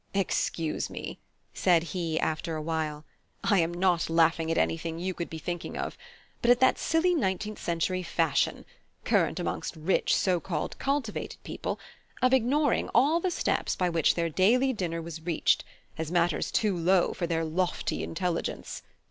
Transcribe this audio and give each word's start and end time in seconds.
"Excuse 0.15 0.89
me," 0.89 1.19
said 1.53 1.83
he, 1.93 2.19
after 2.19 2.55
a 2.55 2.61
while; 2.63 3.05
"I 3.43 3.59
am 3.59 3.71
not 3.71 4.09
laughing 4.09 4.49
at 4.49 4.57
anything 4.57 4.97
you 4.97 5.13
could 5.13 5.29
be 5.29 5.37
thinking 5.37 5.77
of; 5.77 5.95
but 6.41 6.49
at 6.49 6.59
that 6.59 6.79
silly 6.79 7.13
nineteenth 7.13 7.59
century 7.61 8.01
fashion, 8.01 8.65
current 9.05 9.39
amongst 9.39 9.75
rich 9.75 10.15
so 10.15 10.39
called 10.39 10.79
cultivated 10.79 11.37
people, 11.43 11.79
of 12.19 12.33
ignoring 12.33 12.89
all 12.95 13.19
the 13.19 13.29
steps 13.29 13.75
by 13.75 13.89
which 13.91 14.15
their 14.15 14.27
daily 14.27 14.73
dinner 14.73 15.03
was 15.03 15.21
reached, 15.21 15.63
as 15.99 16.11
matters 16.11 16.49
too 16.49 16.75
low 16.75 17.13
for 17.13 17.27
their 17.27 17.45
lofty 17.45 18.01
intelligence. 18.01 18.81